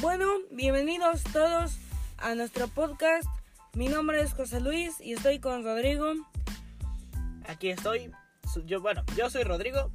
Bueno, 0.00 0.26
bienvenidos 0.50 1.22
todos 1.32 1.78
a 2.18 2.34
nuestro 2.34 2.68
podcast. 2.68 3.26
Mi 3.72 3.88
nombre 3.88 4.20
es 4.20 4.34
José 4.34 4.60
Luis 4.60 5.00
y 5.00 5.14
estoy 5.14 5.38
con 5.38 5.64
Rodrigo. 5.64 6.12
Aquí 7.48 7.70
estoy. 7.70 8.12
Yo, 8.66 8.82
bueno, 8.82 9.02
yo 9.16 9.30
soy 9.30 9.44
Rodrigo 9.44 9.90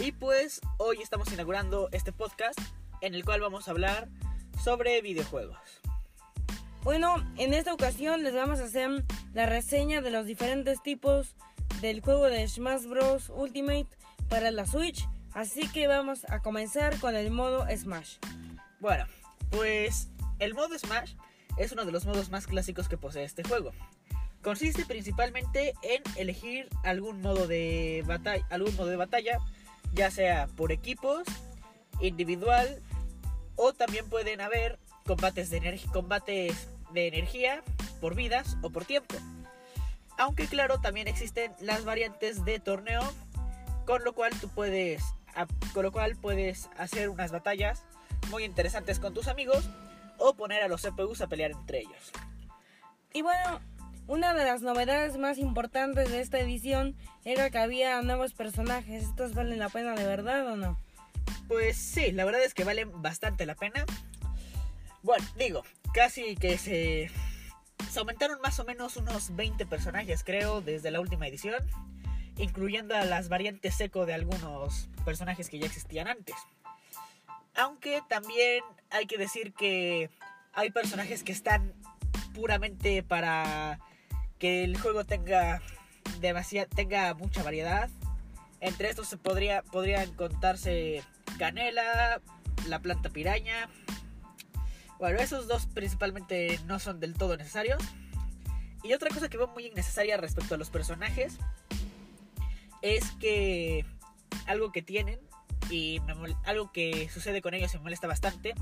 y 0.00 0.10
pues 0.10 0.60
hoy 0.78 1.00
estamos 1.00 1.32
inaugurando 1.32 1.88
este 1.92 2.12
podcast 2.12 2.58
en 3.00 3.14
el 3.14 3.24
cual 3.24 3.40
vamos 3.42 3.68
a 3.68 3.70
hablar 3.70 4.08
sobre 4.62 5.00
videojuegos. 5.02 5.58
Bueno, 6.82 7.16
en 7.36 7.54
esta 7.54 7.72
ocasión 7.72 8.24
les 8.24 8.34
vamos 8.34 8.58
a 8.58 8.64
hacer 8.64 9.04
la 9.34 9.46
reseña 9.46 10.00
de 10.00 10.10
los 10.10 10.26
diferentes 10.26 10.82
tipos 10.82 11.36
del 11.80 12.00
juego 12.00 12.24
de 12.24 12.46
Smash 12.48 12.86
Bros. 12.86 13.30
Ultimate 13.30 13.86
para 14.28 14.50
la 14.50 14.66
Switch. 14.66 15.08
Así 15.32 15.68
que 15.68 15.86
vamos 15.86 16.24
a 16.28 16.40
comenzar 16.40 16.98
con 16.98 17.14
el 17.14 17.30
modo 17.30 17.66
Smash. 17.76 18.18
Bueno, 18.80 19.06
pues 19.54 20.08
el 20.40 20.54
modo 20.54 20.76
Smash 20.76 21.14
es 21.56 21.70
uno 21.72 21.84
de 21.84 21.92
los 21.92 22.04
modos 22.04 22.28
más 22.30 22.46
clásicos 22.46 22.88
que 22.88 22.96
posee 22.96 23.24
este 23.24 23.44
juego. 23.44 23.70
Consiste 24.42 24.84
principalmente 24.84 25.74
en 25.82 26.02
elegir 26.16 26.68
algún 26.82 27.22
modo 27.22 27.46
de 27.46 28.02
batalla, 28.06 28.44
algún 28.50 28.74
modo 28.76 28.88
de 28.88 28.96
batalla, 28.96 29.38
ya 29.92 30.10
sea 30.10 30.48
por 30.56 30.72
equipos, 30.72 31.22
individual 32.00 32.82
o 33.56 33.72
también 33.72 34.08
pueden 34.08 34.40
haber 34.40 34.78
combates 35.06 35.50
de, 35.50 35.80
combates 35.92 36.68
de 36.92 37.06
energía 37.06 37.62
por 38.00 38.16
vidas 38.16 38.56
o 38.62 38.70
por 38.70 38.84
tiempo. 38.84 39.14
Aunque 40.18 40.46
claro, 40.46 40.80
también 40.80 41.08
existen 41.08 41.52
las 41.60 41.84
variantes 41.84 42.44
de 42.44 42.58
torneo, 42.58 43.02
con 43.86 44.02
lo 44.04 44.12
cual 44.14 44.32
tú 44.40 44.48
puedes 44.48 45.02
con 45.72 45.82
lo 45.82 45.90
cual 45.90 46.14
puedes 46.14 46.70
hacer 46.78 47.08
unas 47.08 47.32
batallas 47.32 47.84
muy 48.26 48.44
interesantes 48.44 48.98
con 48.98 49.14
tus 49.14 49.28
amigos 49.28 49.68
o 50.18 50.34
poner 50.34 50.62
a 50.62 50.68
los 50.68 50.82
CPUs 50.82 51.20
a 51.20 51.28
pelear 51.28 51.52
entre 51.52 51.80
ellos. 51.80 52.12
Y 53.12 53.22
bueno, 53.22 53.60
una 54.06 54.34
de 54.34 54.44
las 54.44 54.60
novedades 54.60 55.16
más 55.16 55.38
importantes 55.38 56.10
de 56.10 56.20
esta 56.20 56.38
edición 56.38 56.96
era 57.24 57.48
que 57.50 57.58
había 57.58 58.02
nuevos 58.02 58.34
personajes. 58.34 59.04
¿Estos 59.04 59.34
valen 59.34 59.58
la 59.58 59.68
pena 59.68 59.94
de 59.94 60.06
verdad 60.06 60.46
o 60.52 60.56
no? 60.56 60.78
Pues 61.48 61.76
sí, 61.76 62.12
la 62.12 62.24
verdad 62.24 62.42
es 62.42 62.54
que 62.54 62.64
valen 62.64 63.02
bastante 63.02 63.46
la 63.46 63.54
pena. 63.54 63.84
Bueno, 65.02 65.24
digo, 65.36 65.62
casi 65.92 66.36
que 66.36 66.58
se, 66.58 67.10
se 67.90 67.98
aumentaron 67.98 68.40
más 68.40 68.58
o 68.58 68.64
menos 68.64 68.96
unos 68.96 69.34
20 69.36 69.64
personajes, 69.66 70.24
creo, 70.24 70.60
desde 70.60 70.90
la 70.90 71.00
última 71.00 71.26
edición, 71.26 71.62
incluyendo 72.36 72.94
a 72.94 73.04
las 73.04 73.28
variantes 73.28 73.74
seco 73.74 74.06
de 74.06 74.14
algunos 74.14 74.88
personajes 75.04 75.48
que 75.48 75.58
ya 75.58 75.66
existían 75.66 76.08
antes. 76.08 76.34
Aunque 77.56 78.02
también 78.08 78.62
hay 78.90 79.06
que 79.06 79.18
decir 79.18 79.52
que 79.54 80.10
hay 80.52 80.70
personajes 80.70 81.22
que 81.22 81.32
están 81.32 81.72
puramente 82.34 83.02
para 83.02 83.78
que 84.38 84.64
el 84.64 84.78
juego 84.78 85.04
tenga 85.04 85.62
tenga 86.74 87.14
mucha 87.14 87.42
variedad. 87.42 87.88
Entre 88.60 88.88
estos 88.88 89.08
se 89.08 89.16
podría, 89.16 89.62
podrían 89.62 90.12
contarse 90.14 91.02
Canela, 91.38 92.20
la 92.66 92.78
planta 92.80 93.10
piraña. 93.10 93.68
Bueno, 94.98 95.18
esos 95.18 95.48
dos 95.48 95.66
principalmente 95.66 96.58
no 96.66 96.78
son 96.78 97.00
del 97.00 97.14
todo 97.14 97.36
necesarios. 97.36 97.82
Y 98.82 98.92
otra 98.92 99.10
cosa 99.10 99.28
que 99.28 99.38
veo 99.38 99.48
muy 99.48 99.66
innecesaria 99.66 100.16
respecto 100.16 100.54
a 100.54 100.58
los 100.58 100.70
personajes 100.70 101.38
es 102.82 103.10
que 103.12 103.86
algo 104.46 104.72
que 104.72 104.82
tienen 104.82 105.18
y 105.70 106.00
algo 106.44 106.72
que 106.72 107.08
sucede 107.08 107.42
con 107.42 107.54
ellos 107.54 107.74
y 107.74 107.78
me 107.78 107.84
molesta 107.84 108.06
bastante 108.06 108.54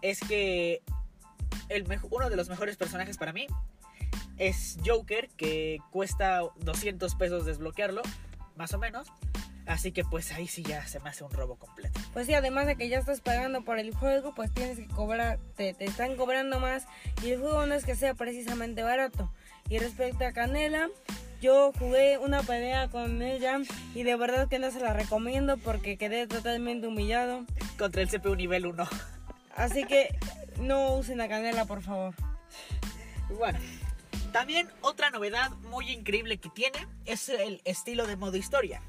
es 0.00 0.20
que 0.20 0.82
el 1.68 1.86
uno 2.10 2.30
de 2.30 2.36
los 2.36 2.48
mejores 2.48 2.76
personajes 2.76 3.18
para 3.18 3.32
mí 3.32 3.46
es 4.38 4.78
Joker, 4.84 5.28
que 5.36 5.78
cuesta 5.90 6.40
200 6.56 7.14
pesos 7.14 7.44
desbloquearlo, 7.44 8.02
más 8.56 8.72
o 8.74 8.78
menos. 8.78 9.08
Así 9.64 9.92
que 9.92 10.04
pues 10.04 10.32
ahí 10.32 10.48
sí 10.48 10.64
ya 10.64 10.84
se 10.88 10.98
me 10.98 11.10
hace 11.10 11.22
un 11.22 11.30
robo 11.30 11.56
completo. 11.56 12.00
Pues 12.12 12.26
sí, 12.26 12.34
además 12.34 12.66
de 12.66 12.74
que 12.76 12.88
ya 12.88 12.98
estás 12.98 13.20
pagando 13.20 13.62
por 13.62 13.78
el 13.78 13.94
juego, 13.94 14.34
pues 14.34 14.52
tienes 14.52 14.76
que 14.76 14.88
cobrar, 14.88 15.38
te, 15.56 15.72
te 15.72 15.84
están 15.84 16.16
cobrando 16.16 16.58
más 16.58 16.86
y 17.22 17.30
el 17.30 17.40
juego 17.40 17.64
no 17.66 17.74
es 17.74 17.84
que 17.84 17.94
sea 17.94 18.14
precisamente 18.14 18.82
barato. 18.82 19.32
Y 19.68 19.78
respecto 19.78 20.26
a 20.26 20.32
Canela, 20.32 20.88
yo 21.42 21.72
jugué 21.76 22.18
una 22.18 22.42
pelea 22.42 22.88
con 22.88 23.20
ella 23.20 23.58
y 23.96 24.04
de 24.04 24.14
verdad 24.16 24.48
que 24.48 24.60
no 24.60 24.70
se 24.70 24.78
la 24.78 24.92
recomiendo 24.92 25.56
porque 25.58 25.98
quedé 25.98 26.28
totalmente 26.28 26.86
humillado. 26.86 27.44
Contra 27.76 28.00
el 28.00 28.08
CPU 28.08 28.36
nivel 28.36 28.64
1. 28.64 28.88
Así 29.56 29.84
que 29.84 30.16
no 30.60 30.94
usen 30.94 31.18
la 31.18 31.28
canela, 31.28 31.64
por 31.64 31.82
favor. 31.82 32.14
Bueno, 33.36 33.58
también 34.32 34.68
otra 34.82 35.10
novedad 35.10 35.50
muy 35.68 35.90
increíble 35.90 36.38
que 36.38 36.48
tiene 36.48 36.86
es 37.06 37.28
el 37.28 37.60
estilo 37.64 38.06
de 38.06 38.16
modo 38.16 38.36
historia. 38.36 38.80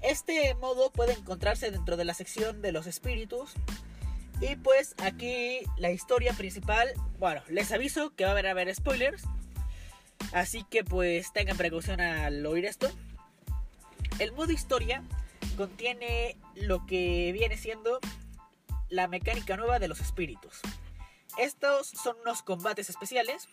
Este 0.00 0.54
modo 0.54 0.90
puede 0.90 1.12
encontrarse 1.12 1.70
dentro 1.70 1.98
de 1.98 2.06
la 2.06 2.14
sección 2.14 2.62
de 2.62 2.72
los 2.72 2.86
espíritus. 2.86 3.52
Y 4.40 4.56
pues 4.56 4.94
aquí 5.02 5.60
la 5.76 5.90
historia 5.90 6.32
principal, 6.32 6.88
bueno, 7.18 7.42
les 7.48 7.70
aviso 7.72 8.14
que 8.16 8.24
va 8.24 8.30
a 8.30 8.32
haber, 8.32 8.46
a 8.46 8.52
haber 8.52 8.74
spoilers. 8.74 9.24
Así 10.34 10.64
que 10.64 10.82
pues 10.82 11.32
tengan 11.32 11.56
precaución 11.56 12.00
al 12.00 12.44
oír 12.44 12.64
esto. 12.64 12.90
El 14.18 14.32
modo 14.32 14.50
historia 14.50 15.04
contiene 15.56 16.36
lo 16.56 16.84
que 16.86 17.30
viene 17.32 17.56
siendo 17.56 18.00
la 18.88 19.06
mecánica 19.06 19.56
nueva 19.56 19.78
de 19.78 19.86
los 19.86 20.00
espíritus. 20.00 20.60
Estos 21.38 21.86
son 21.86 22.16
unos 22.22 22.42
combates 22.42 22.90
especiales, 22.90 23.48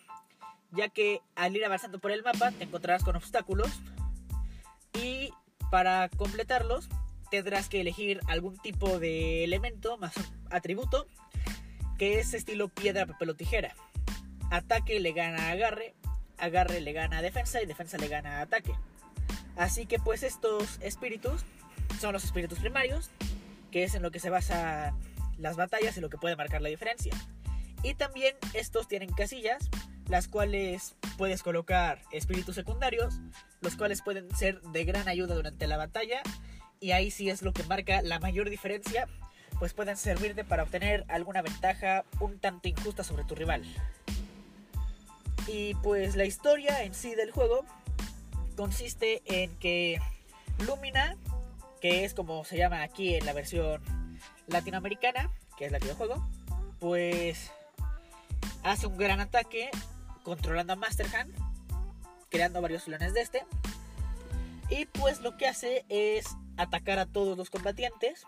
ya 0.72 0.88
que 0.88 1.20
al 1.36 1.56
ir 1.56 1.64
avanzando 1.64 2.00
por 2.00 2.10
el 2.10 2.24
mapa 2.24 2.50
te 2.50 2.64
encontrarás 2.64 3.04
con 3.04 3.14
obstáculos 3.14 3.70
y 5.00 5.32
para 5.70 6.08
completarlos 6.08 6.88
tendrás 7.30 7.68
que 7.68 7.80
elegir 7.80 8.20
algún 8.26 8.58
tipo 8.58 8.98
de 8.98 9.44
elemento 9.44 9.98
más 9.98 10.14
atributo 10.50 11.06
que 11.96 12.18
es 12.18 12.34
estilo 12.34 12.68
piedra, 12.68 13.06
papel 13.06 13.30
o 13.30 13.34
tijera. 13.34 13.76
Ataque 14.50 14.98
le 14.98 15.12
gana 15.12 15.50
agarre, 15.50 15.94
agarre 16.42 16.80
le 16.80 16.92
gana 16.92 17.22
defensa 17.22 17.62
y 17.62 17.66
defensa 17.66 17.96
le 17.96 18.08
gana 18.08 18.40
ataque. 18.40 18.74
Así 19.56 19.86
que 19.86 19.98
pues 19.98 20.22
estos 20.22 20.78
espíritus 20.82 21.44
son 22.00 22.12
los 22.12 22.24
espíritus 22.24 22.58
primarios, 22.58 23.10
que 23.70 23.84
es 23.84 23.94
en 23.94 24.02
lo 24.02 24.10
que 24.10 24.20
se 24.20 24.28
basan 24.28 24.98
las 25.38 25.56
batallas 25.56 25.96
y 25.96 26.00
lo 26.00 26.10
que 26.10 26.18
puede 26.18 26.36
marcar 26.36 26.60
la 26.60 26.68
diferencia. 26.68 27.14
Y 27.82 27.94
también 27.94 28.34
estos 28.54 28.88
tienen 28.88 29.12
casillas, 29.12 29.68
las 30.08 30.28
cuales 30.28 30.96
puedes 31.16 31.42
colocar 31.42 32.00
espíritus 32.10 32.56
secundarios, 32.56 33.14
los 33.60 33.76
cuales 33.76 34.02
pueden 34.02 34.34
ser 34.36 34.60
de 34.60 34.84
gran 34.84 35.08
ayuda 35.08 35.34
durante 35.34 35.66
la 35.66 35.76
batalla. 35.76 36.22
Y 36.80 36.90
ahí 36.90 37.12
sí 37.12 37.30
es 37.30 37.42
lo 37.42 37.52
que 37.52 37.62
marca 37.64 38.02
la 38.02 38.18
mayor 38.18 38.50
diferencia, 38.50 39.06
pues 39.60 39.74
pueden 39.74 39.96
servirte 39.96 40.44
para 40.44 40.64
obtener 40.64 41.04
alguna 41.08 41.40
ventaja 41.40 42.04
un 42.18 42.40
tanto 42.40 42.68
injusta 42.68 43.04
sobre 43.04 43.24
tu 43.24 43.36
rival. 43.36 43.62
Y 45.46 45.74
pues 45.76 46.16
la 46.16 46.24
historia 46.24 46.84
en 46.84 46.94
sí 46.94 47.14
del 47.14 47.30
juego 47.30 47.64
consiste 48.56 49.22
en 49.26 49.56
que 49.58 50.00
Lumina, 50.66 51.16
que 51.80 52.04
es 52.04 52.14
como 52.14 52.44
se 52.44 52.56
llama 52.56 52.82
aquí 52.82 53.14
en 53.14 53.26
la 53.26 53.32
versión 53.32 53.82
latinoamericana, 54.46 55.30
que 55.56 55.66
es 55.66 55.72
la 55.72 55.80
que 55.80 55.88
yo 55.88 55.94
juego, 55.94 56.26
pues 56.78 57.50
hace 58.62 58.86
un 58.86 58.96
gran 58.96 59.20
ataque 59.20 59.70
controlando 60.22 60.74
a 60.74 60.76
Masterhand, 60.76 61.34
creando 62.28 62.60
varios 62.60 62.84
clones 62.84 63.14
de 63.14 63.22
este. 63.22 63.44
Y 64.70 64.86
pues 64.86 65.20
lo 65.20 65.36
que 65.36 65.48
hace 65.48 65.84
es 65.88 66.26
atacar 66.56 66.98
a 66.98 67.06
todos 67.06 67.36
los 67.36 67.50
combatientes, 67.50 68.24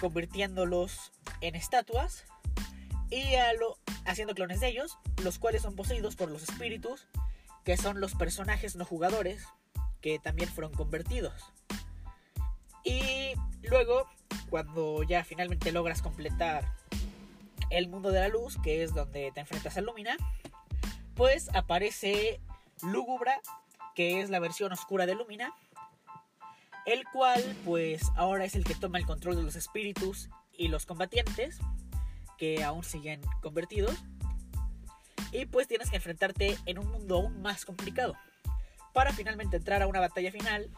convirtiéndolos 0.00 1.12
en 1.40 1.54
estatuas 1.54 2.24
y 3.12 3.34
haciendo 4.06 4.34
clones 4.34 4.60
de 4.60 4.68
ellos, 4.68 4.98
los 5.22 5.38
cuales 5.38 5.60
son 5.60 5.76
poseídos 5.76 6.16
por 6.16 6.30
los 6.30 6.42
espíritus, 6.44 7.06
que 7.62 7.76
son 7.76 8.00
los 8.00 8.14
personajes 8.14 8.74
no 8.74 8.86
jugadores, 8.86 9.44
que 10.00 10.18
también 10.18 10.48
fueron 10.48 10.72
convertidos. 10.72 11.52
Y 12.84 13.34
luego, 13.62 14.08
cuando 14.48 15.02
ya 15.02 15.24
finalmente 15.24 15.72
logras 15.72 16.00
completar 16.00 16.72
el 17.68 17.88
mundo 17.88 18.10
de 18.10 18.20
la 18.20 18.28
luz, 18.28 18.56
que 18.62 18.82
es 18.82 18.94
donde 18.94 19.30
te 19.32 19.40
enfrentas 19.40 19.76
a 19.76 19.82
Lumina, 19.82 20.16
pues 21.14 21.50
aparece 21.54 22.40
Lúgubra, 22.82 23.40
que 23.94 24.22
es 24.22 24.30
la 24.30 24.40
versión 24.40 24.72
oscura 24.72 25.04
de 25.04 25.14
Lumina, 25.14 25.54
el 26.86 27.04
cual 27.12 27.42
pues 27.66 28.02
ahora 28.16 28.46
es 28.46 28.54
el 28.54 28.64
que 28.64 28.74
toma 28.74 28.98
el 28.98 29.06
control 29.06 29.36
de 29.36 29.42
los 29.42 29.54
espíritus 29.54 30.30
y 30.52 30.68
los 30.68 30.86
combatientes, 30.86 31.58
que 32.42 32.64
aún 32.64 32.82
siguen 32.82 33.20
convertidos. 33.40 33.94
Y 35.30 35.46
pues 35.46 35.68
tienes 35.68 35.90
que 35.90 35.96
enfrentarte 35.96 36.58
en 36.66 36.80
un 36.80 36.90
mundo 36.90 37.14
aún 37.14 37.40
más 37.40 37.64
complicado. 37.64 38.16
Para 38.92 39.12
finalmente 39.12 39.58
entrar 39.58 39.80
a 39.80 39.86
una 39.86 40.00
batalla 40.00 40.32
final 40.32 40.68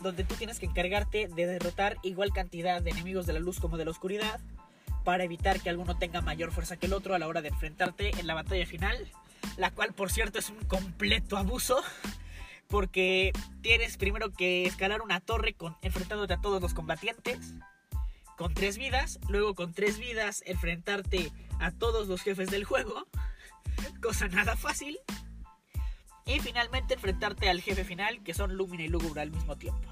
donde 0.00 0.22
tú 0.22 0.36
tienes 0.36 0.60
que 0.60 0.66
encargarte 0.66 1.26
de 1.26 1.46
derrotar 1.48 1.96
igual 2.04 2.32
cantidad 2.32 2.80
de 2.80 2.90
enemigos 2.90 3.26
de 3.26 3.32
la 3.32 3.40
luz 3.40 3.58
como 3.58 3.78
de 3.78 3.84
la 3.84 3.90
oscuridad 3.90 4.38
para 5.02 5.24
evitar 5.24 5.58
que 5.58 5.70
alguno 5.70 5.98
tenga 5.98 6.20
mayor 6.20 6.52
fuerza 6.52 6.76
que 6.76 6.86
el 6.86 6.92
otro 6.92 7.16
a 7.16 7.18
la 7.18 7.26
hora 7.26 7.42
de 7.42 7.48
enfrentarte 7.48 8.12
en 8.20 8.28
la 8.28 8.34
batalla 8.34 8.64
final, 8.64 8.96
la 9.56 9.72
cual 9.72 9.94
por 9.94 10.08
cierto 10.08 10.38
es 10.38 10.50
un 10.50 10.64
completo 10.66 11.36
abuso, 11.36 11.82
porque 12.68 13.32
tienes 13.60 13.96
primero 13.96 14.32
que 14.32 14.66
escalar 14.66 15.02
una 15.02 15.18
torre 15.18 15.54
con, 15.54 15.76
enfrentándote 15.82 16.34
a 16.34 16.40
todos 16.40 16.62
los 16.62 16.74
combatientes 16.74 17.54
con 18.42 18.54
tres 18.54 18.76
vidas, 18.76 19.20
luego 19.28 19.54
con 19.54 19.72
tres 19.72 20.00
vidas 20.00 20.42
enfrentarte 20.46 21.30
a 21.60 21.70
todos 21.70 22.08
los 22.08 22.22
jefes 22.22 22.50
del 22.50 22.64
juego, 22.64 23.06
cosa 24.02 24.26
nada 24.26 24.56
fácil, 24.56 24.98
y 26.26 26.40
finalmente 26.40 26.94
enfrentarte 26.94 27.48
al 27.48 27.60
jefe 27.60 27.84
final 27.84 28.20
que 28.24 28.34
son 28.34 28.56
Lumina 28.56 28.82
y 28.82 28.88
Lúgubre 28.88 29.20
al 29.20 29.30
mismo 29.30 29.56
tiempo. 29.56 29.88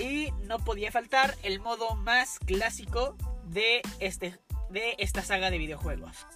Y 0.00 0.32
no 0.48 0.58
podía 0.58 0.90
faltar 0.90 1.36
el 1.44 1.60
modo 1.60 1.94
más 1.94 2.40
clásico 2.40 3.16
de, 3.44 3.80
este, 4.00 4.36
de 4.70 4.96
esta 4.98 5.22
saga 5.22 5.52
de 5.52 5.58
videojuegos. 5.58 6.26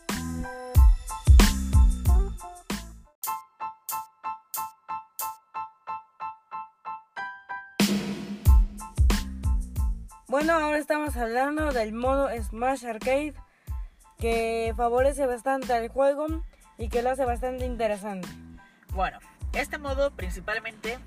Bueno, 10.29 10.53
ahora 10.53 10.77
estamos 10.77 11.17
hablando 11.17 11.73
del 11.73 11.95
modo 11.95 12.29
Smash 12.43 12.85
Arcade 12.85 13.33
que 14.19 14.75
favorece 14.77 15.25
bastante 15.25 15.73
al 15.73 15.89
juego 15.89 16.45
y 16.77 16.91
que 16.91 17.01
lo 17.01 17.09
hace 17.09 17.25
bastante 17.25 17.65
interesante. 17.65 18.29
Bueno, 18.93 19.21
este 19.55 19.79
modo 19.79 20.11
principalmente 20.11 20.99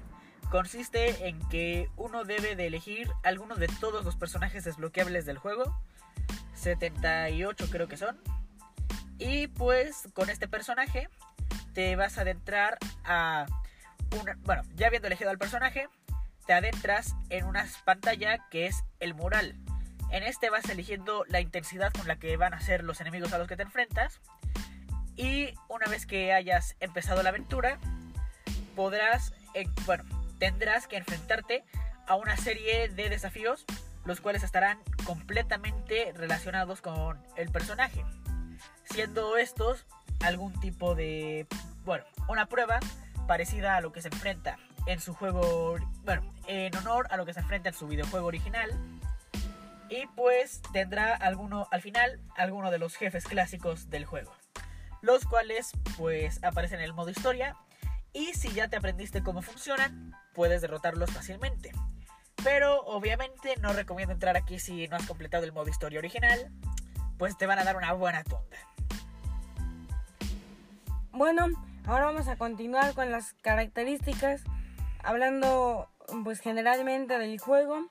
consiste 0.49 1.27
en 1.27 1.37
que 1.49 1.87
uno 1.97 2.23
debe 2.23 2.55
de 2.55 2.65
elegir 2.65 3.11
alguno 3.21 3.53
de 3.53 3.67
todos 3.67 4.03
los 4.03 4.15
personajes 4.15 4.63
desbloqueables 4.63 5.27
del 5.27 5.37
juego. 5.37 5.79
78 6.55 7.67
creo 7.69 7.87
que 7.87 7.97
son. 7.97 8.19
Y 9.19 9.45
pues 9.49 10.09
con 10.15 10.31
este 10.31 10.47
personaje 10.47 11.09
te 11.75 11.95
vas 11.95 12.17
a 12.17 12.21
adentrar 12.21 12.79
a 13.05 13.45
una... 14.19 14.35
Bueno, 14.45 14.63
ya 14.75 14.87
habiendo 14.87 15.07
elegido 15.07 15.29
al 15.29 15.37
personaje, 15.37 15.89
te 16.45 16.53
adentras 16.53 17.15
en 17.29 17.45
una 17.45 17.65
pantalla 17.85 18.47
que 18.49 18.65
es 18.65 18.83
el 18.99 19.13
mural. 19.13 19.55
En 20.11 20.23
este 20.23 20.49
vas 20.49 20.69
eligiendo 20.69 21.23
la 21.27 21.39
intensidad 21.39 21.93
con 21.93 22.07
la 22.07 22.17
que 22.17 22.35
van 22.37 22.53
a 22.53 22.61
ser 22.61 22.83
los 22.83 22.99
enemigos 23.01 23.31
a 23.33 23.37
los 23.37 23.47
que 23.47 23.55
te 23.55 23.63
enfrentas. 23.63 24.19
Y 25.15 25.53
una 25.69 25.87
vez 25.87 26.05
que 26.05 26.33
hayas 26.33 26.75
empezado 26.79 27.23
la 27.23 27.29
aventura, 27.29 27.79
podrás, 28.75 29.33
bueno, 29.85 30.03
tendrás 30.39 30.87
que 30.87 30.97
enfrentarte 30.97 31.63
a 32.07 32.15
una 32.15 32.35
serie 32.35 32.89
de 32.89 33.09
desafíos, 33.09 33.65
los 34.03 34.19
cuales 34.19 34.43
estarán 34.43 34.79
completamente 35.05 36.11
relacionados 36.15 36.81
con 36.81 37.21
el 37.37 37.49
personaje. 37.49 38.03
Siendo 38.85 39.37
estos 39.37 39.85
algún 40.21 40.59
tipo 40.59 40.95
de, 40.95 41.47
bueno, 41.85 42.03
una 42.27 42.47
prueba 42.47 42.79
parecida 43.27 43.77
a 43.77 43.81
lo 43.81 43.91
que 43.91 44.01
se 44.01 44.09
enfrenta 44.09 44.57
en 44.85 44.99
su 44.99 45.13
juego, 45.13 45.75
bueno, 46.03 46.23
en 46.47 46.75
honor 46.75 47.07
a 47.11 47.17
lo 47.17 47.25
que 47.25 47.33
se 47.33 47.39
enfrenta 47.39 47.69
en 47.69 47.75
su 47.75 47.87
videojuego 47.87 48.27
original. 48.27 48.69
Y 49.89 50.07
pues 50.15 50.61
tendrá 50.71 51.15
alguno, 51.15 51.67
al 51.71 51.81
final, 51.81 52.19
alguno 52.37 52.71
de 52.71 52.79
los 52.79 52.95
jefes 52.95 53.25
clásicos 53.25 53.89
del 53.89 54.05
juego. 54.05 54.33
Los 55.01 55.25
cuales 55.25 55.71
pues 55.97 56.43
aparecen 56.43 56.79
en 56.79 56.85
el 56.85 56.93
modo 56.93 57.09
historia 57.09 57.55
y 58.13 58.33
si 58.33 58.51
ya 58.51 58.67
te 58.67 58.77
aprendiste 58.77 59.23
cómo 59.23 59.41
funcionan, 59.41 60.13
puedes 60.33 60.61
derrotarlos 60.61 61.11
fácilmente. 61.11 61.71
Pero 62.43 62.81
obviamente 62.81 63.55
no 63.61 63.73
recomiendo 63.73 64.13
entrar 64.13 64.35
aquí 64.35 64.59
si 64.59 64.87
no 64.87 64.95
has 64.95 65.05
completado 65.05 65.43
el 65.43 65.51
modo 65.51 65.69
historia 65.69 65.99
original, 65.99 66.51
pues 67.17 67.37
te 67.37 67.45
van 67.45 67.59
a 67.59 67.63
dar 67.63 67.77
una 67.77 67.93
buena 67.93 68.23
tunda. 68.23 68.57
Bueno, 71.11 71.47
ahora 71.85 72.05
vamos 72.05 72.27
a 72.27 72.35
continuar 72.35 72.93
con 72.93 73.11
las 73.11 73.33
características, 73.41 74.43
hablando 75.03 75.89
pues 76.23 76.39
generalmente 76.39 77.17
del 77.17 77.39
juego 77.39 77.87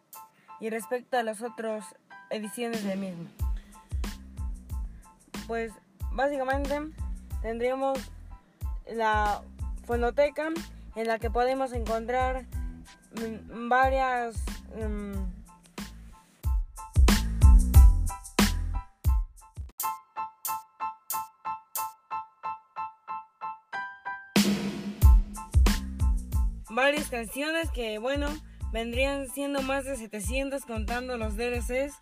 y 0.60 0.70
respecto 0.70 1.16
a 1.16 1.22
las 1.22 1.42
otras 1.42 1.84
ediciones 2.30 2.84
del 2.84 2.98
mismo. 2.98 3.26
Pues 5.46 5.72
básicamente 6.12 6.80
tendríamos 7.42 7.98
la 8.86 9.42
fonoteca 9.86 10.48
en 10.94 11.06
la 11.06 11.18
que 11.18 11.30
podemos 11.30 11.72
encontrar 11.72 12.44
mm, 13.16 13.68
varias 13.68 14.36
mm, 14.76 15.39
varias 26.80 27.10
canciones 27.10 27.70
que 27.70 27.98
bueno 27.98 28.28
vendrían 28.72 29.28
siendo 29.28 29.60
más 29.60 29.84
de 29.84 29.96
700 29.96 30.64
contando 30.64 31.18
los 31.18 31.36
DLCs 31.36 31.94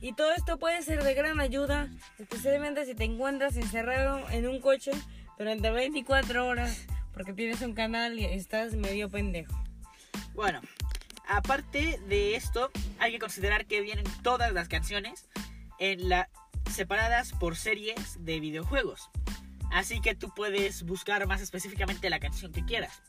y 0.00 0.14
todo 0.14 0.32
esto 0.32 0.58
puede 0.58 0.80
ser 0.82 1.04
de 1.04 1.12
gran 1.12 1.38
ayuda 1.38 1.90
especialmente 2.18 2.86
si 2.86 2.94
te 2.94 3.04
encuentras 3.04 3.56
encerrado 3.56 4.28
en 4.30 4.48
un 4.48 4.60
coche 4.60 4.92
durante 5.38 5.70
24 5.70 6.46
horas 6.46 6.86
porque 7.12 7.34
tienes 7.34 7.60
un 7.60 7.74
canal 7.74 8.18
y 8.18 8.24
estás 8.24 8.72
medio 8.74 9.10
pendejo. 9.10 9.52
Bueno, 10.34 10.62
aparte 11.28 12.00
de 12.08 12.34
esto, 12.34 12.70
hay 12.98 13.12
que 13.12 13.18
considerar 13.18 13.66
que 13.66 13.82
vienen 13.82 14.06
todas 14.22 14.50
las 14.54 14.68
canciones 14.68 15.28
en 15.78 16.08
la, 16.08 16.30
separadas 16.70 17.32
por 17.32 17.56
series 17.56 18.24
de 18.24 18.40
videojuegos. 18.40 19.10
Así 19.70 20.00
que 20.00 20.14
tú 20.14 20.32
puedes 20.34 20.84
buscar 20.84 21.26
más 21.26 21.42
específicamente 21.42 22.08
la 22.08 22.18
canción 22.18 22.50
que 22.50 22.64
quieras. 22.64 23.02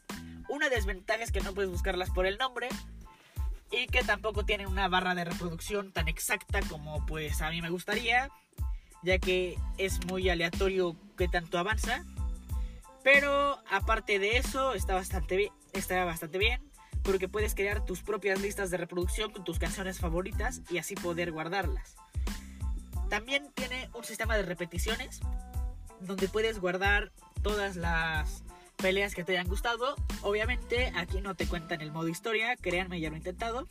Una 0.49 0.69
desventaja 0.69 1.23
es 1.23 1.31
que 1.31 1.41
no 1.41 1.53
puedes 1.53 1.71
buscarlas 1.71 2.09
por 2.09 2.25
el 2.25 2.37
nombre 2.37 2.69
y 3.71 3.87
que 3.87 4.03
tampoco 4.03 4.45
tienen 4.45 4.67
una 4.67 4.87
barra 4.87 5.15
de 5.15 5.25
reproducción 5.25 5.91
tan 5.91 6.07
exacta 6.07 6.61
como 6.69 7.05
pues 7.05 7.41
a 7.41 7.49
mí 7.49 7.61
me 7.61 7.69
gustaría, 7.69 8.29
ya 9.01 9.17
que 9.19 9.57
es 9.77 10.05
muy 10.05 10.29
aleatorio 10.29 10.95
que 11.17 11.27
tanto 11.27 11.57
avanza 11.57 12.03
pero 13.03 13.59
aparte 13.69 14.17
de 14.17 14.37
eso, 14.37 14.73
está 14.73 14.95
bastante, 14.95 15.51
está 15.73 16.03
bastante 16.05 16.37
bien 16.37 16.61
porque 17.03 17.27
puedes 17.27 17.53
crear 17.53 17.83
tus 17.83 18.01
propias 18.01 18.41
listas 18.41 18.71
de 18.71 18.77
reproducción 18.77 19.31
con 19.31 19.43
tus 19.43 19.59
canciones 19.59 19.99
favoritas 19.99 20.61
y 20.69 20.77
así 20.77 20.95
poder 20.95 21.33
guardarlas. 21.33 21.97
También 23.09 23.51
tiene 23.53 23.89
un 23.93 24.05
sistema 24.05 24.37
de 24.37 24.43
repeticiones 24.43 25.19
donde 25.99 26.29
puedes 26.29 26.59
guardar 26.59 27.11
todas 27.41 27.75
las 27.75 28.43
peleas 28.83 29.15
que 29.15 29.23
te 29.23 29.31
hayan 29.31 29.47
gustado. 29.47 29.95
Obviamente 30.23 30.91
aquí 30.97 31.21
no 31.21 31.35
te 31.35 31.47
cuentan 31.47 31.79
el 31.79 31.93
modo 31.93 32.09
historia, 32.09 32.57
créanme, 32.57 32.99
ya 32.99 33.07
lo 33.07 33.15
he 33.15 33.19
intentado. 33.19 33.65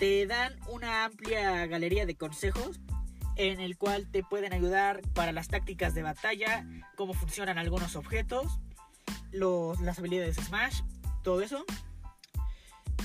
Te 0.00 0.26
dan 0.26 0.58
una 0.66 1.04
amplia 1.04 1.64
galería 1.66 2.06
de 2.06 2.16
consejos 2.16 2.80
en 3.36 3.60
el 3.60 3.78
cual 3.78 4.10
te 4.10 4.24
pueden 4.24 4.52
ayudar 4.52 5.00
para 5.14 5.30
las 5.30 5.46
tácticas 5.46 5.94
de 5.94 6.02
batalla, 6.02 6.66
cómo 6.96 7.14
funcionan 7.14 7.56
algunos 7.56 7.94
objetos, 7.94 8.58
los, 9.30 9.80
las 9.80 10.00
habilidades 10.00 10.34
de 10.34 10.42
Smash, 10.42 10.80
todo 11.22 11.40
eso. 11.40 11.64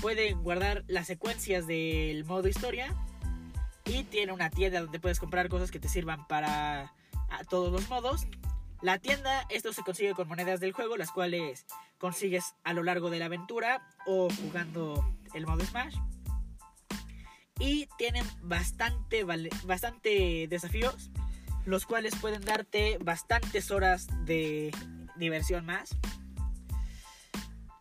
Pueden 0.00 0.42
guardar 0.42 0.82
las 0.88 1.06
secuencias 1.06 1.68
del 1.68 2.24
modo 2.24 2.48
historia 2.48 2.92
y 3.84 4.02
tiene 4.02 4.32
una 4.32 4.50
tienda 4.50 4.80
donde 4.80 4.98
puedes 4.98 5.20
comprar 5.20 5.48
cosas 5.48 5.70
que 5.70 5.78
te 5.78 5.88
sirvan 5.88 6.26
para 6.26 6.92
todos 7.48 7.70
los 7.70 7.88
modos. 7.88 8.26
La 8.82 8.98
tienda, 8.98 9.46
esto 9.48 9.72
se 9.72 9.82
consigue 9.82 10.12
con 10.12 10.26
monedas 10.26 10.58
del 10.58 10.72
juego, 10.72 10.96
las 10.96 11.12
cuales 11.12 11.66
consigues 11.98 12.56
a 12.64 12.72
lo 12.72 12.82
largo 12.82 13.10
de 13.10 13.20
la 13.20 13.26
aventura 13.26 13.88
o 14.06 14.28
jugando 14.28 15.16
el 15.34 15.46
modo 15.46 15.64
Smash 15.64 15.96
y 17.60 17.88
tienen 17.96 18.26
bastante, 18.42 19.22
bastante 19.22 20.48
desafíos, 20.48 21.12
los 21.64 21.86
cuales 21.86 22.16
pueden 22.16 22.44
darte 22.44 22.98
bastantes 22.98 23.70
horas 23.70 24.08
de 24.24 24.74
diversión 25.14 25.64
más. 25.64 25.96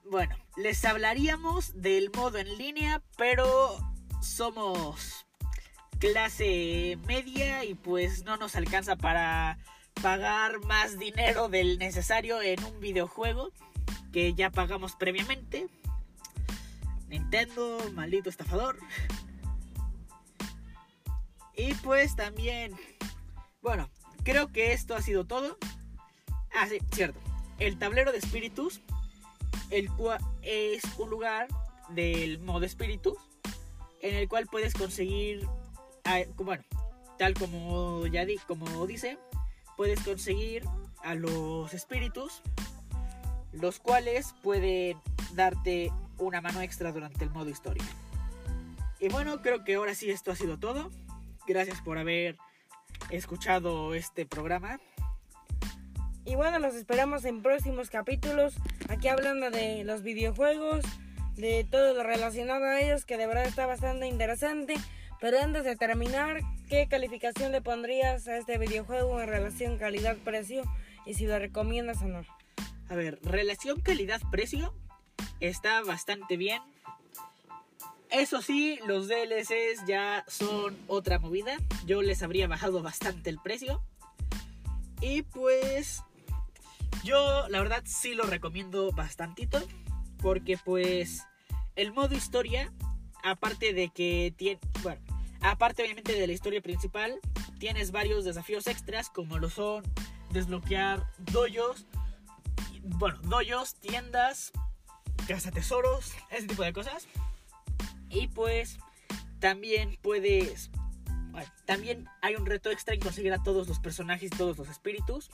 Bueno, 0.06 0.36
les 0.56 0.86
hablaríamos 0.86 1.82
del 1.82 2.12
modo 2.16 2.38
en 2.38 2.58
línea, 2.60 3.02
pero 3.18 3.76
somos 4.22 5.26
clase 5.98 7.00
media 7.08 7.64
y 7.64 7.74
pues 7.74 8.24
no 8.24 8.38
nos 8.38 8.56
alcanza 8.56 8.96
para 8.96 9.58
pagar 10.02 10.60
más 10.62 11.00
dinero 11.00 11.50
del 11.50 11.78
necesario 11.78 12.42
en 12.42 12.64
un 12.64 12.80
videojuego 12.80 13.52
que 14.12 14.34
ya 14.34 14.50
pagamos 14.50 14.96
previamente. 14.96 15.68
Nintendo, 17.08 17.80
maldito 17.94 18.30
estafador. 18.30 18.78
Y 21.56 21.74
pues 21.76 22.16
también, 22.16 22.76
bueno, 23.62 23.90
creo 24.24 24.52
que 24.52 24.74
esto 24.74 24.96
ha 24.96 25.02
sido 25.02 25.26
todo. 25.26 25.58
Ah, 26.54 26.68
sí, 26.68 26.80
cierto. 26.94 27.20
El 27.60 27.78
tablero 27.78 28.12
de 28.12 28.18
espíritus, 28.18 28.82
el 29.70 29.90
cual 29.92 30.20
es 30.42 30.84
un 30.98 31.10
lugar 31.10 31.48
del 31.90 32.40
modo 32.40 32.66
espíritus, 32.66 33.18
en 34.02 34.16
el 34.16 34.28
cual 34.28 34.48
puedes 34.48 34.74
conseguir 34.74 35.48
ah, 36.06 36.22
bueno, 36.38 36.64
tal 37.18 37.34
como 37.34 38.08
ya 38.08 38.26
como 38.48 38.88
dice, 38.88 39.18
puedes 39.82 40.02
conseguir 40.02 40.64
a 41.04 41.16
los 41.16 41.74
espíritus, 41.74 42.44
los 43.52 43.80
cuales 43.80 44.36
pueden 44.44 44.96
darte 45.34 45.92
una 46.20 46.40
mano 46.40 46.62
extra 46.62 46.92
durante 46.92 47.24
el 47.24 47.32
modo 47.32 47.50
historia. 47.50 47.84
Y 49.00 49.10
bueno, 49.10 49.42
creo 49.42 49.64
que 49.64 49.74
ahora 49.74 49.96
sí 49.96 50.12
esto 50.12 50.30
ha 50.30 50.36
sido 50.36 50.60
todo. 50.60 50.92
Gracias 51.48 51.82
por 51.82 51.98
haber 51.98 52.38
escuchado 53.10 53.96
este 53.96 54.28
programa. 54.28 54.80
Y 56.26 56.36
bueno, 56.36 56.60
los 56.60 56.76
esperamos 56.76 57.26
en 57.26 57.42
próximos 57.42 57.90
capítulos. 57.90 58.54
Aquí 58.88 59.08
hablando 59.08 59.50
de 59.50 59.84
los 59.84 60.04
videojuegos, 60.04 60.86
de 61.38 61.66
todo 61.68 61.96
lo 61.96 62.04
relacionado 62.04 62.66
a 62.66 62.80
ellos, 62.82 63.04
que 63.04 63.18
de 63.18 63.26
verdad 63.26 63.46
está 63.46 63.66
bastante 63.66 64.06
interesante. 64.06 64.76
Pero 65.20 65.40
antes 65.40 65.64
de 65.64 65.76
terminar, 65.76 66.42
¿qué 66.72 66.88
calificación 66.88 67.52
le 67.52 67.62
pondrías 67.62 68.30
a 68.30 68.38
este 68.38 68.58
videojuego 68.58 69.20
en 69.20 69.28
relación 69.28 69.78
calidad-precio? 69.78 70.64
Y 71.06 71.16
si 71.16 71.28
lo 71.28 71.38
recomiendas 71.38 72.02
o 72.02 72.06
no. 72.06 72.24
A 72.88 72.96
ver, 72.96 73.20
relación 73.24 73.82
calidad-precio 73.82 74.74
está 75.42 75.84
bastante 75.84 76.38
bien. 76.38 76.62
Eso 78.10 78.42
sí, 78.42 78.80
los 78.88 79.10
DLCs 79.10 79.86
ya 79.86 80.24
son 80.30 80.78
otra 80.88 81.20
movida. 81.20 81.58
Yo 81.86 82.02
les 82.02 82.24
habría 82.24 82.48
bajado 82.48 82.82
bastante 82.82 83.30
el 83.30 83.38
precio. 83.40 83.84
Y 85.02 85.24
pues 85.24 86.04
yo 87.04 87.50
la 87.50 87.60
verdad 87.60 87.84
sí 87.86 88.14
lo 88.14 88.24
recomiendo 88.24 88.94
bastantito. 88.94 89.62
Porque 90.20 90.58
pues 90.64 91.24
el 91.76 91.92
modo 91.92 92.16
historia, 92.16 92.72
aparte 93.24 93.74
de 93.74 93.90
que 93.90 94.34
tiene... 94.38 94.62
Bueno, 94.84 95.11
aparte 95.42 95.84
obviamente 95.84 96.14
de 96.14 96.28
la 96.28 96.34
historia 96.34 96.62
principal, 96.62 97.20
tienes 97.60 97.92
varios 97.92 98.26
desafíos 98.26 98.68
extras 98.68 99.10
como 99.10 99.38
lo 99.38 99.50
son 99.50 99.84
desbloquear 100.32 101.06
doyos. 101.20 101.86
Bueno, 102.84 103.20
doyos, 103.24 103.76
tiendas, 103.76 104.52
tesoros, 105.54 106.14
ese 106.30 106.48
tipo 106.48 106.64
de 106.64 106.74
cosas. 106.74 107.08
Y 108.10 108.28
pues 108.28 108.78
también 109.40 109.98
puedes... 110.02 110.70
también 111.66 112.08
hay 112.22 112.36
un 112.36 112.46
reto 112.46 112.70
extra 112.70 112.94
en 112.94 113.00
conseguir 113.00 113.34
a 113.34 113.44
todos 113.44 113.68
los 113.68 113.80
personajes 113.80 114.32
y 114.34 114.38
todos 114.38 114.58
los 114.58 114.70
espíritus. 114.70 115.30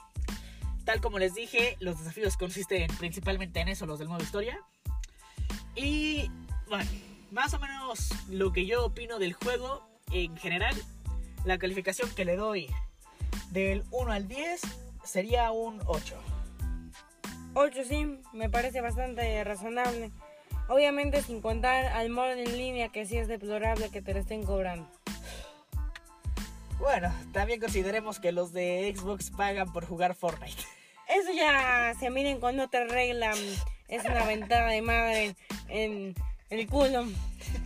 Tal 0.86 1.02
como 1.02 1.20
les 1.20 1.34
dije, 1.34 1.76
los 1.80 2.00
desafíos 2.00 2.38
consisten 2.38 2.88
principalmente 2.98 3.60
en 3.60 3.68
eso, 3.68 3.86
los 3.86 4.00
del 4.00 4.08
modo 4.08 4.24
historia. 4.24 4.60
Y 5.76 6.32
bueno, 6.68 6.90
más 7.32 7.54
o 7.54 7.60
menos 7.60 8.10
lo 8.30 8.54
que 8.54 8.66
yo 8.66 8.86
opino 8.86 9.20
del 9.20 9.34
juego 9.34 9.86
en 10.12 10.38
general, 10.38 10.76
la 11.46 11.58
calificación 11.58 12.10
que 12.16 12.26
le 12.26 12.36
doy 12.36 12.68
del 13.52 13.84
1 13.92 14.12
al 14.12 14.28
10 14.28 14.62
sería 15.04 15.52
un 15.52 15.82
8. 15.86 16.16
8 17.54 17.84
sí, 17.88 18.20
me 18.34 18.50
parece 18.50 18.82
bastante 18.82 19.44
razonable. 19.44 20.12
Obviamente 20.70 21.22
sin 21.22 21.42
contar 21.42 21.86
al 21.86 22.10
modo 22.10 22.32
en 22.32 22.58
línea 22.58 22.90
que 22.90 23.06
sí 23.06 23.18
es 23.18 23.28
deplorable 23.28 23.90
que 23.90 24.02
te 24.02 24.14
lo 24.14 24.20
estén 24.20 24.44
cobrando. 24.44 24.90
Bueno, 26.80 27.12
también 27.34 27.60
consideremos 27.60 28.20
que 28.20 28.32
los 28.32 28.54
de 28.54 28.94
Xbox 28.96 29.32
pagan 29.32 29.72
por 29.74 29.86
jugar 29.86 30.14
Fortnite. 30.14 30.62
Eso 31.08 31.32
ya 31.34 31.94
se 32.00 32.10
miren 32.10 32.40
con 32.40 32.60
otra 32.60 32.86
regla. 32.86 33.34
Es 33.88 34.04
una 34.06 34.26
ventana 34.26 34.72
de 34.72 34.82
madre 34.82 35.36
en 35.70 36.14
el 36.50 36.68
culo. 36.68 37.08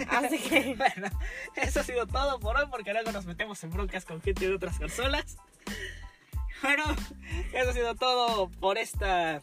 Así 0.10 0.40
que. 0.40 0.76
bueno, 0.78 1.10
eso 1.56 1.80
ha 1.82 1.84
sido 1.84 2.08
todo 2.08 2.40
por 2.40 2.58
hoy 2.58 2.66
porque 2.70 2.94
luego 2.94 3.12
nos 3.12 3.26
metemos 3.26 3.64
en 3.64 3.72
broncas 3.72 4.06
con 4.06 4.22
gente 4.22 4.48
de 4.48 4.56
otras 4.56 4.78
consolas. 4.78 5.38
Bueno, 6.62 6.84
eso 7.54 7.70
ha 7.70 7.74
sido 7.74 7.96
todo 7.96 8.50
por 8.50 8.78
esta. 8.78 9.42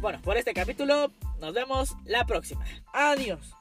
Bueno, 0.00 0.20
por 0.22 0.36
este 0.36 0.54
capítulo. 0.54 1.10
Nos 1.40 1.54
vemos 1.54 1.96
la 2.04 2.26
próxima. 2.26 2.64
Adiós. 2.92 3.57